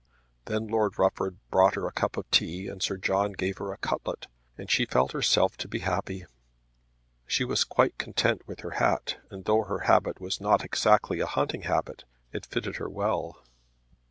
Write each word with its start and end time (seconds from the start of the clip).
Then 0.45 0.65
Lord 0.65 0.97
Rufford 0.97 1.37
brought 1.51 1.75
her 1.75 1.85
a 1.85 1.91
cup 1.91 2.17
of 2.17 2.27
tea 2.31 2.67
and 2.67 2.81
Sir 2.81 2.97
John 2.97 3.33
gave 3.33 3.59
her 3.59 3.71
a 3.71 3.77
cutlet, 3.77 4.25
and 4.57 4.67
she 4.67 4.87
felt 4.87 5.11
herself 5.11 5.57
to 5.57 5.67
be 5.67 5.81
happy. 5.85 6.25
She 7.27 7.43
was 7.45 7.63
quite 7.63 7.99
content 7.99 8.47
with 8.47 8.61
her 8.61 8.71
hat, 8.81 9.17
and 9.29 9.45
though 9.45 9.61
her 9.65 9.81
habit 9.81 10.19
was 10.19 10.41
not 10.41 10.65
exactly 10.65 11.19
a 11.19 11.27
hunting 11.27 11.61
habit, 11.69 12.03
it 12.33 12.47
fitted 12.47 12.77
her 12.77 12.89
well. 12.89 13.43